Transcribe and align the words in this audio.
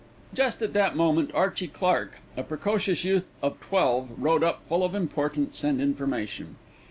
Just 0.33 0.63
at 0.63 0.73
that 0.73 0.95
moment 0.97 1.29
Archie 1.35 1.67
Clark, 1.67 2.21
a 2.35 2.41
precocious 2.41 3.03
youth 3.03 3.27
of 3.43 3.59
twelve, 3.59 4.09
rode 4.17 4.41
up 4.43 4.63
full 4.67 4.83
of 4.83 4.95
importance 4.95 5.63
and 5.63 5.79
information. 5.79 6.55